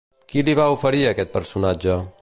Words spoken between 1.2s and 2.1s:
personatge?